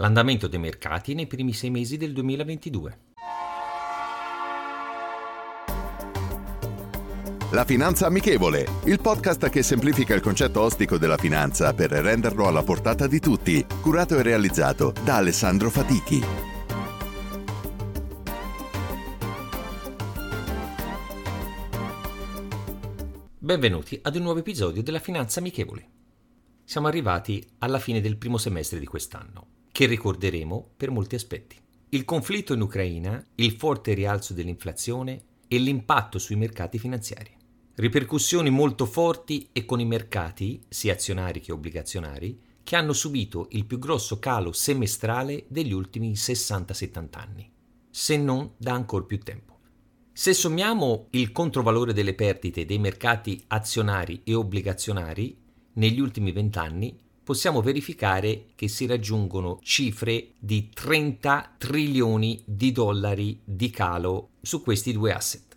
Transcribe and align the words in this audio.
L'andamento 0.00 0.46
dei 0.46 0.60
mercati 0.60 1.12
nei 1.14 1.26
primi 1.26 1.52
sei 1.52 1.70
mesi 1.70 1.96
del 1.96 2.12
2022. 2.12 2.98
La 7.50 7.64
Finanza 7.64 8.06
Amichevole, 8.06 8.64
il 8.84 9.00
podcast 9.00 9.48
che 9.48 9.64
semplifica 9.64 10.14
il 10.14 10.20
concetto 10.20 10.60
ostico 10.60 10.98
della 10.98 11.16
finanza 11.16 11.74
per 11.74 11.90
renderlo 11.90 12.46
alla 12.46 12.62
portata 12.62 13.08
di 13.08 13.18
tutti, 13.18 13.66
curato 13.82 14.16
e 14.16 14.22
realizzato 14.22 14.92
da 15.02 15.16
Alessandro 15.16 15.68
Fatichi. 15.68 16.22
Benvenuti 23.36 23.98
ad 24.00 24.14
un 24.14 24.22
nuovo 24.22 24.38
episodio 24.38 24.80
della 24.80 25.00
Finanza 25.00 25.40
Amichevole. 25.40 25.88
Siamo 26.62 26.86
arrivati 26.86 27.44
alla 27.58 27.80
fine 27.80 28.00
del 28.00 28.16
primo 28.16 28.36
semestre 28.36 28.78
di 28.78 28.86
quest'anno 28.86 29.56
che 29.78 29.86
ricorderemo 29.86 30.70
per 30.76 30.90
molti 30.90 31.14
aspetti. 31.14 31.54
Il 31.90 32.04
conflitto 32.04 32.52
in 32.52 32.62
Ucraina, 32.62 33.24
il 33.36 33.52
forte 33.52 33.94
rialzo 33.94 34.34
dell'inflazione 34.34 35.22
e 35.46 35.56
l'impatto 35.58 36.18
sui 36.18 36.34
mercati 36.34 36.80
finanziari. 36.80 37.30
Ripercussioni 37.76 38.50
molto 38.50 38.86
forti 38.86 39.50
e 39.52 39.64
con 39.64 39.78
i 39.78 39.84
mercati, 39.84 40.60
sia 40.68 40.94
azionari 40.94 41.38
che 41.38 41.52
obbligazionari, 41.52 42.40
che 42.64 42.74
hanno 42.74 42.92
subito 42.92 43.46
il 43.52 43.66
più 43.66 43.78
grosso 43.78 44.18
calo 44.18 44.50
semestrale 44.50 45.44
degli 45.46 45.72
ultimi 45.72 46.10
60-70 46.10 47.06
anni, 47.12 47.48
se 47.88 48.16
non 48.16 48.54
da 48.56 48.72
ancora 48.72 49.04
più 49.04 49.20
tempo. 49.20 49.60
Se 50.12 50.34
sommiamo 50.34 51.06
il 51.10 51.30
controvalore 51.30 51.92
delle 51.92 52.14
perdite 52.14 52.64
dei 52.64 52.80
mercati 52.80 53.44
azionari 53.46 54.22
e 54.24 54.34
obbligazionari 54.34 55.38
negli 55.74 56.00
ultimi 56.00 56.32
20 56.32 56.58
anni, 56.58 56.98
possiamo 57.28 57.60
verificare 57.60 58.46
che 58.54 58.68
si 58.68 58.86
raggiungono 58.86 59.58
cifre 59.62 60.30
di 60.38 60.70
30 60.70 61.56
trilioni 61.58 62.42
di 62.46 62.72
dollari 62.72 63.38
di 63.44 63.68
calo 63.68 64.30
su 64.40 64.62
questi 64.62 64.92
due 64.92 65.12
asset, 65.12 65.54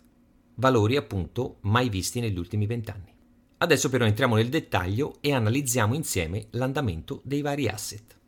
valori 0.56 0.96
appunto 0.96 1.56
mai 1.60 1.88
visti 1.88 2.20
negli 2.20 2.36
ultimi 2.36 2.66
vent'anni. 2.66 3.10
Adesso 3.56 3.88
però 3.88 4.04
entriamo 4.04 4.36
nel 4.36 4.50
dettaglio 4.50 5.16
e 5.22 5.32
analizziamo 5.32 5.94
insieme 5.94 6.48
l'andamento 6.50 7.22
dei 7.24 7.40
vari 7.40 7.68
asset. 7.68 8.18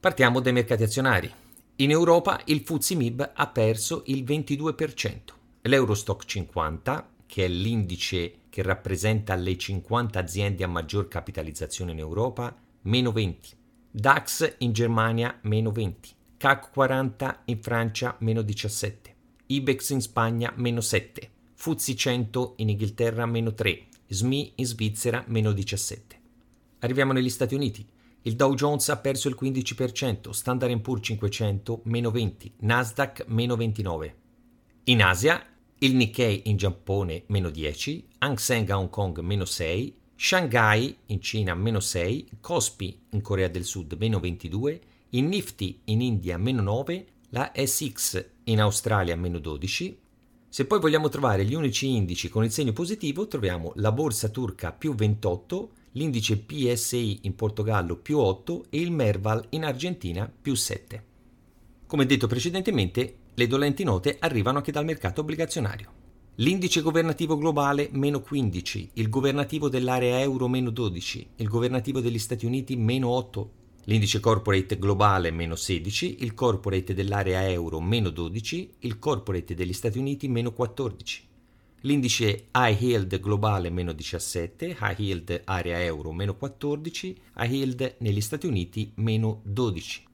Partiamo 0.00 0.40
dai 0.40 0.52
mercati 0.52 0.82
azionari. 0.82 1.32
In 1.76 1.90
Europa 1.92 2.40
il 2.46 2.62
FTSE 2.64 2.96
MIB 2.96 3.30
ha 3.34 3.46
perso 3.46 4.02
il 4.06 4.24
22%, 4.24 5.18
l'Eurostock 5.62 6.24
50, 6.24 7.08
che 7.24 7.44
è 7.44 7.48
l'indice 7.48 8.38
che 8.48 8.62
rappresenta 8.62 9.36
le 9.36 9.56
50 9.56 10.18
aziende 10.18 10.64
a 10.64 10.66
maggior 10.66 11.06
capitalizzazione 11.06 11.92
in 11.92 12.00
Europa, 12.00 12.52
meno 12.82 13.10
20, 13.12 13.56
DAX 13.90 14.56
in 14.58 14.72
Germania 14.72 15.38
meno 15.42 15.70
20, 15.70 16.14
CAC 16.36 16.70
40 16.70 17.42
in 17.46 17.60
Francia 17.60 18.16
meno 18.20 18.42
17, 18.42 19.14
IBEX 19.46 19.90
in 19.90 20.00
Spagna 20.00 20.52
meno 20.56 20.80
7, 20.80 21.30
FTSE 21.54 21.94
100 21.94 22.54
in 22.56 22.70
Inghilterra 22.70 23.26
meno 23.26 23.52
3, 23.52 23.86
SMI 24.06 24.52
in 24.56 24.64
Svizzera 24.64 25.24
meno 25.26 25.52
17. 25.52 26.18
Arriviamo 26.80 27.12
negli 27.12 27.28
Stati 27.28 27.54
Uniti. 27.54 27.86
Il 28.22 28.36
Dow 28.36 28.54
Jones 28.54 28.88
ha 28.88 28.96
perso 28.96 29.28
il 29.28 29.36
15%, 29.40 30.30
Standard 30.30 30.80
Poor's 30.80 31.04
500 31.04 31.82
meno 31.84 32.10
20, 32.10 32.54
Nasdaq 32.60 33.24
meno 33.28 33.56
29. 33.56 34.14
In 34.84 35.02
Asia, 35.02 35.44
il 35.78 35.94
Nikkei 35.94 36.42
in 36.46 36.56
Giappone 36.56 37.24
meno 37.26 37.50
10, 37.50 38.08
Hang 38.18 38.38
Seng 38.38 38.68
a 38.70 38.78
Hong 38.78 38.90
Kong 38.90 39.18
meno 39.20 39.44
6, 39.44 39.99
Shanghai 40.22 40.94
in 41.06 41.22
Cina 41.22 41.54
meno 41.54 41.80
6, 41.80 42.28
Kospi 42.42 43.04
in 43.12 43.22
Corea 43.22 43.48
del 43.48 43.64
Sud 43.64 43.96
meno 43.98 44.20
22, 44.20 44.80
il 45.08 45.24
Nifty 45.24 45.80
in 45.84 46.02
India 46.02 46.36
meno 46.36 46.60
9, 46.60 47.06
la 47.30 47.50
SX 47.56 48.26
in 48.44 48.60
Australia 48.60 49.16
meno 49.16 49.38
12. 49.38 49.98
Se 50.46 50.66
poi 50.66 50.78
vogliamo 50.78 51.08
trovare 51.08 51.46
gli 51.46 51.54
unici 51.54 51.88
indici 51.88 52.28
con 52.28 52.44
il 52.44 52.50
segno 52.50 52.74
positivo, 52.74 53.28
troviamo 53.28 53.72
la 53.76 53.92
borsa 53.92 54.28
turca 54.28 54.72
più 54.72 54.94
28, 54.94 55.70
l'indice 55.92 56.36
PSI 56.36 57.20
in 57.22 57.34
Portogallo 57.34 57.96
più 57.96 58.18
8 58.18 58.66
e 58.68 58.78
il 58.78 58.92
Merval 58.92 59.46
in 59.48 59.64
Argentina 59.64 60.30
più 60.30 60.54
7. 60.54 61.04
Come 61.86 62.04
detto 62.04 62.26
precedentemente, 62.26 63.16
le 63.32 63.46
dolenti 63.46 63.84
note 63.84 64.18
arrivano 64.20 64.58
anche 64.58 64.70
dal 64.70 64.84
mercato 64.84 65.22
obbligazionario. 65.22 66.09
L'indice 66.36 66.80
governativo 66.80 67.36
globale 67.36 67.90
meno 67.92 68.20
15, 68.20 68.92
il 68.94 69.10
governativo 69.10 69.68
dell'area 69.68 70.20
euro 70.20 70.48
meno 70.48 70.70
12, 70.70 71.30
il 71.36 71.48
governativo 71.48 72.00
degli 72.00 72.18
Stati 72.18 72.46
Uniti 72.46 72.76
meno 72.76 73.08
8, 73.08 73.50
l'indice 73.84 74.20
corporate 74.20 74.78
globale 74.78 75.30
meno 75.32 75.54
16, 75.54 76.18
il 76.20 76.32
corporate 76.32 76.94
dell'area 76.94 77.46
euro 77.50 77.80
meno 77.80 78.08
12, 78.08 78.70
il 78.78 78.98
corporate 78.98 79.54
degli 79.54 79.74
Stati 79.74 79.98
Uniti 79.98 80.28
meno 80.28 80.52
14. 80.52 81.28
L'indice 81.82 82.46
high 82.54 82.80
yield 82.80 83.20
globale 83.20 83.68
meno 83.68 83.92
17, 83.92 84.76
high 84.80 84.98
yield 84.98 85.42
area 85.44 85.82
euro 85.82 86.12
meno 86.12 86.36
14, 86.36 87.20
high 87.36 87.50
yield 87.50 87.96
negli 87.98 88.20
Stati 88.22 88.46
Uniti 88.46 88.92
meno 88.94 89.40
12. 89.44 90.08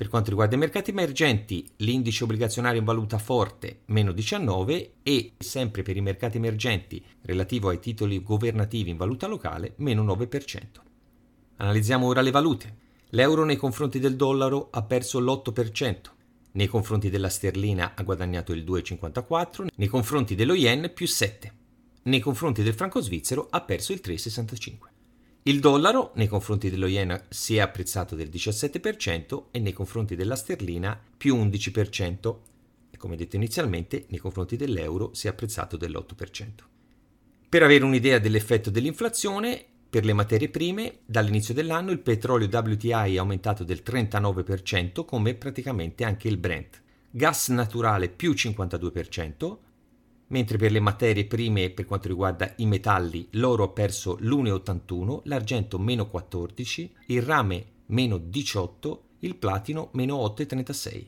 Per 0.00 0.08
quanto 0.08 0.30
riguarda 0.30 0.54
i 0.54 0.58
mercati 0.58 0.92
emergenti, 0.92 1.68
l'indice 1.76 2.24
obbligazionario 2.24 2.78
in 2.78 2.86
valuta 2.86 3.18
forte 3.18 3.80
meno 3.88 4.12
19 4.12 4.92
e 5.02 5.32
sempre 5.36 5.82
per 5.82 5.94
i 5.94 6.00
mercati 6.00 6.38
emergenti 6.38 7.04
relativo 7.20 7.68
ai 7.68 7.80
titoli 7.80 8.22
governativi 8.22 8.88
in 8.88 8.96
valuta 8.96 9.26
locale 9.26 9.74
meno 9.76 10.02
9%. 10.02 10.62
Analizziamo 11.56 12.06
ora 12.06 12.22
le 12.22 12.30
valute. 12.30 12.76
L'euro 13.10 13.44
nei 13.44 13.56
confronti 13.56 13.98
del 13.98 14.16
dollaro 14.16 14.68
ha 14.70 14.82
perso 14.84 15.20
l'8%, 15.20 15.96
nei 16.52 16.66
confronti 16.66 17.10
della 17.10 17.28
sterlina 17.28 17.92
ha 17.94 18.02
guadagnato 18.02 18.54
il 18.54 18.64
2,54, 18.64 19.66
nei 19.74 19.88
confronti 19.88 20.34
dello 20.34 20.54
yen 20.54 20.92
più 20.94 21.06
7, 21.06 21.52
nei 22.04 22.20
confronti 22.20 22.62
del 22.62 22.72
franco 22.72 23.02
svizzero 23.02 23.48
ha 23.50 23.60
perso 23.60 23.92
il 23.92 24.00
3,65. 24.02 24.89
Il 25.44 25.58
dollaro 25.58 26.10
nei 26.16 26.28
confronti 26.28 26.68
dello 26.68 26.86
yen 26.86 27.18
si 27.30 27.56
è 27.56 27.60
apprezzato 27.60 28.14
del 28.14 28.28
17% 28.28 29.44
e 29.50 29.58
nei 29.58 29.72
confronti 29.72 30.14
della 30.14 30.36
sterlina 30.36 31.00
più 31.16 31.34
11% 31.34 32.36
e 32.90 32.96
come 32.98 33.16
detto 33.16 33.36
inizialmente 33.36 34.04
nei 34.08 34.18
confronti 34.18 34.56
dell'euro 34.56 35.14
si 35.14 35.28
è 35.28 35.30
apprezzato 35.30 35.78
dell'8%. 35.78 36.48
Per 37.48 37.62
avere 37.62 37.84
un'idea 37.84 38.18
dell'effetto 38.18 38.68
dell'inflazione, 38.68 39.64
per 39.88 40.04
le 40.04 40.12
materie 40.12 40.50
prime, 40.50 40.98
dall'inizio 41.06 41.54
dell'anno 41.54 41.90
il 41.90 42.00
petrolio 42.00 42.46
WTI 42.46 43.14
è 43.14 43.18
aumentato 43.18 43.64
del 43.64 43.82
39% 43.82 45.06
come 45.06 45.34
praticamente 45.34 46.04
anche 46.04 46.28
il 46.28 46.36
Brent, 46.36 46.82
gas 47.10 47.48
naturale 47.48 48.10
più 48.10 48.32
52%, 48.32 49.56
mentre 50.30 50.58
per 50.58 50.72
le 50.72 50.80
materie 50.80 51.24
prime 51.24 51.70
per 51.70 51.84
quanto 51.84 52.08
riguarda 52.08 52.52
i 52.56 52.66
metalli 52.66 53.28
l'oro 53.32 53.64
ha 53.64 53.68
perso 53.68 54.16
l'1,81, 54.20 55.20
l'argento 55.24 55.78
meno 55.78 56.08
14, 56.08 56.92
il 57.06 57.22
rame 57.22 57.64
meno 57.86 58.18
18, 58.18 59.02
il 59.20 59.36
platino 59.36 59.90
meno 59.92 60.16
8,36. 60.16 61.04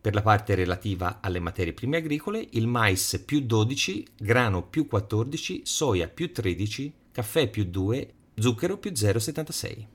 Per 0.00 0.14
la 0.14 0.22
parte 0.22 0.54
relativa 0.54 1.20
alle 1.20 1.40
materie 1.40 1.74
prime 1.74 1.98
agricole, 1.98 2.46
il 2.52 2.66
mais 2.66 3.22
più 3.26 3.40
12, 3.40 4.06
grano 4.16 4.62
più 4.62 4.86
14, 4.86 5.60
soia 5.64 6.08
più 6.08 6.32
13, 6.32 6.94
caffè 7.12 7.50
più 7.50 7.64
2, 7.64 8.14
zucchero 8.38 8.78
più 8.78 8.92
0,76. 8.92 9.86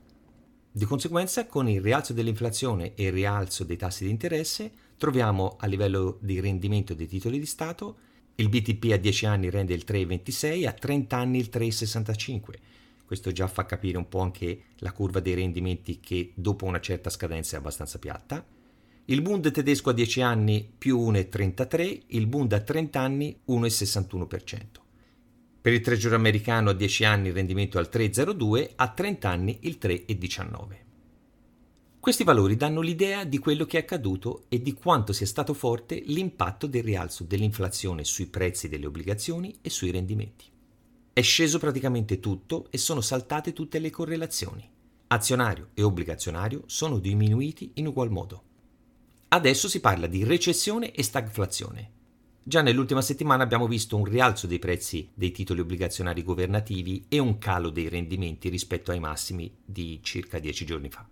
Di 0.70 0.84
conseguenza, 0.84 1.46
con 1.46 1.68
il 1.68 1.80
rialzo 1.80 2.12
dell'inflazione 2.12 2.94
e 2.94 3.06
il 3.06 3.12
rialzo 3.12 3.64
dei 3.64 3.76
tassi 3.76 4.04
di 4.04 4.10
interesse, 4.10 4.70
troviamo 4.96 5.56
a 5.58 5.66
livello 5.66 6.18
di 6.20 6.38
rendimento 6.38 6.94
dei 6.94 7.08
titoli 7.08 7.40
di 7.40 7.46
Stato 7.46 7.96
il 8.38 8.48
BTP 8.50 8.92
a 8.92 8.96
10 8.96 9.26
anni 9.26 9.50
rende 9.50 9.72
il 9.72 9.84
3,26, 9.86 10.66
a 10.66 10.72
30 10.72 11.16
anni 11.16 11.38
il 11.38 11.48
3,65. 11.50 12.40
Questo 13.06 13.32
già 13.32 13.46
fa 13.46 13.64
capire 13.64 13.96
un 13.96 14.08
po' 14.08 14.20
anche 14.20 14.62
la 14.78 14.92
curva 14.92 15.20
dei 15.20 15.34
rendimenti 15.34 16.00
che 16.00 16.32
dopo 16.34 16.66
una 16.66 16.80
certa 16.80 17.08
scadenza 17.08 17.56
è 17.56 17.60
abbastanza 17.60 17.98
piatta. 17.98 18.44
Il 19.06 19.22
Bund 19.22 19.50
tedesco 19.50 19.90
a 19.90 19.92
10 19.92 20.20
anni 20.20 20.68
più 20.76 20.98
1,33, 20.98 22.02
il 22.08 22.26
Bund 22.26 22.52
a 22.52 22.60
30 22.60 23.00
anni 23.00 23.38
1,61%. 23.48 24.60
Per 25.60 25.72
il 25.72 25.80
Treasury 25.80 26.14
americano 26.14 26.70
a 26.70 26.74
10 26.74 27.04
anni 27.04 27.28
il 27.28 27.34
rendimento 27.34 27.78
al 27.78 27.88
3,02, 27.90 28.72
a 28.76 28.88
30 28.88 29.28
anni 29.28 29.58
il 29.62 29.78
3,19. 29.80 30.85
Questi 32.06 32.22
valori 32.22 32.54
danno 32.54 32.82
l'idea 32.82 33.24
di 33.24 33.38
quello 33.38 33.64
che 33.64 33.78
è 33.78 33.80
accaduto 33.80 34.44
e 34.48 34.62
di 34.62 34.74
quanto 34.74 35.12
sia 35.12 35.26
stato 35.26 35.52
forte 35.54 36.00
l'impatto 36.06 36.68
del 36.68 36.84
rialzo 36.84 37.24
dell'inflazione 37.24 38.04
sui 38.04 38.26
prezzi 38.26 38.68
delle 38.68 38.86
obbligazioni 38.86 39.58
e 39.60 39.70
sui 39.70 39.90
rendimenti. 39.90 40.44
È 41.12 41.20
sceso 41.20 41.58
praticamente 41.58 42.20
tutto 42.20 42.68
e 42.70 42.78
sono 42.78 43.00
saltate 43.00 43.52
tutte 43.52 43.80
le 43.80 43.90
correlazioni. 43.90 44.70
Azionario 45.08 45.70
e 45.74 45.82
obbligazionario 45.82 46.62
sono 46.66 47.00
diminuiti 47.00 47.72
in 47.74 47.88
ugual 47.88 48.12
modo. 48.12 48.42
Adesso 49.26 49.68
si 49.68 49.80
parla 49.80 50.06
di 50.06 50.22
recessione 50.22 50.92
e 50.92 51.02
stagflazione. 51.02 51.90
Già 52.40 52.62
nell'ultima 52.62 53.02
settimana 53.02 53.42
abbiamo 53.42 53.66
visto 53.66 53.96
un 53.96 54.04
rialzo 54.04 54.46
dei 54.46 54.60
prezzi 54.60 55.10
dei 55.12 55.32
titoli 55.32 55.58
obbligazionari 55.58 56.22
governativi 56.22 57.06
e 57.08 57.18
un 57.18 57.38
calo 57.38 57.70
dei 57.70 57.88
rendimenti 57.88 58.48
rispetto 58.48 58.92
ai 58.92 59.00
massimi 59.00 59.52
di 59.64 59.98
circa 60.04 60.38
dieci 60.38 60.64
giorni 60.64 60.88
fa. 60.88 61.04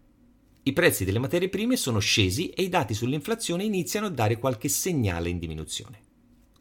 I 0.66 0.72
prezzi 0.72 1.04
delle 1.04 1.18
materie 1.18 1.50
prime 1.50 1.76
sono 1.76 1.98
scesi 1.98 2.48
e 2.48 2.62
i 2.62 2.70
dati 2.70 2.94
sull'inflazione 2.94 3.64
iniziano 3.64 4.06
a 4.06 4.10
dare 4.10 4.38
qualche 4.38 4.70
segnale 4.70 5.28
in 5.28 5.38
diminuzione. 5.38 6.00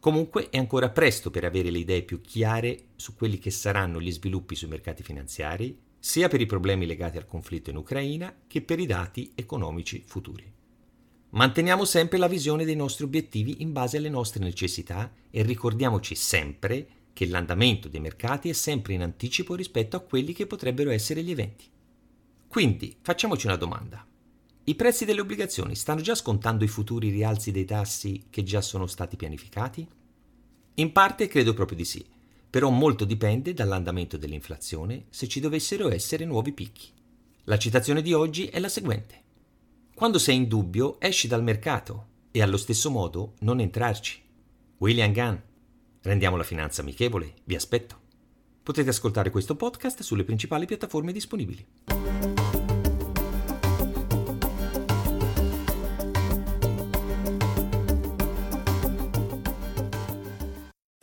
Comunque 0.01 0.49
è 0.49 0.57
ancora 0.57 0.89
presto 0.89 1.31
per 1.31 1.45
avere 1.45 1.69
le 1.69 1.77
idee 1.77 2.03
più 2.03 2.19
chiare 2.19 2.87
su 2.97 3.15
quelli 3.15 3.39
che 3.39 3.49
saranno 3.49 4.01
gli 4.01 4.11
sviluppi 4.11 4.55
sui 4.55 4.67
mercati 4.67 5.03
finanziari, 5.03 5.79
sia 5.97 6.27
per 6.27 6.41
i 6.41 6.45
problemi 6.45 6.85
legati 6.85 7.15
al 7.15 7.25
conflitto 7.25 7.69
in 7.69 7.77
Ucraina 7.77 8.35
che 8.45 8.61
per 8.61 8.77
i 8.79 8.85
dati 8.85 9.31
economici 9.35 10.03
futuri. 10.05 10.51
Manteniamo 11.29 11.85
sempre 11.85 12.17
la 12.17 12.27
visione 12.27 12.65
dei 12.65 12.75
nostri 12.75 13.05
obiettivi 13.05 13.61
in 13.61 13.71
base 13.71 13.95
alle 13.95 14.09
nostre 14.09 14.43
necessità 14.43 15.13
e 15.31 15.43
ricordiamoci 15.43 16.13
sempre 16.13 16.87
che 17.13 17.25
l'andamento 17.25 17.87
dei 17.87 18.01
mercati 18.01 18.49
è 18.49 18.53
sempre 18.53 18.95
in 18.95 19.01
anticipo 19.01 19.55
rispetto 19.55 19.95
a 19.95 20.01
quelli 20.01 20.33
che 20.33 20.45
potrebbero 20.45 20.91
essere 20.91 21.23
gli 21.23 21.31
eventi. 21.31 21.71
Quindi 22.53 22.95
facciamoci 23.01 23.47
una 23.47 23.55
domanda. 23.55 24.05
I 24.65 24.75
prezzi 24.75 25.05
delle 25.05 25.21
obbligazioni 25.21 25.73
stanno 25.73 26.01
già 26.01 26.13
scontando 26.13 26.63
i 26.63 26.67
futuri 26.67 27.09
rialzi 27.09 27.49
dei 27.49 27.65
tassi 27.65 28.25
che 28.29 28.43
già 28.43 28.61
sono 28.61 28.85
stati 28.85 29.15
pianificati? 29.15 29.87
In 30.75 30.91
parte 30.91 31.25
credo 31.25 31.55
proprio 31.55 31.77
di 31.77 31.83
sì, 31.83 32.05
però 32.47 32.69
molto 32.69 33.05
dipende 33.05 33.55
dall'andamento 33.55 34.17
dell'inflazione 34.17 35.05
se 35.09 35.27
ci 35.27 35.39
dovessero 35.39 35.89
essere 35.89 36.25
nuovi 36.25 36.51
picchi. 36.51 36.89
La 37.45 37.57
citazione 37.57 38.03
di 38.03 38.13
oggi 38.13 38.45
è 38.45 38.59
la 38.59 38.69
seguente. 38.69 39.21
Quando 39.95 40.19
sei 40.19 40.35
in 40.35 40.47
dubbio, 40.47 40.97
esci 40.99 41.27
dal 41.27 41.41
mercato 41.41 42.05
e 42.29 42.43
allo 42.43 42.57
stesso 42.57 42.91
modo 42.91 43.33
non 43.39 43.61
entrarci. 43.61 44.21
William 44.77 45.11
Gunn. 45.11 45.37
Rendiamo 46.03 46.37
la 46.37 46.43
finanza 46.43 46.81
amichevole, 46.81 47.33
vi 47.45 47.55
aspetto. 47.55 48.02
Potete 48.63 48.91
ascoltare 48.91 49.29
questo 49.29 49.57
podcast 49.57 50.03
sulle 50.03 50.23
principali 50.23 50.65
piattaforme 50.65 51.11
disponibili. 51.11 52.62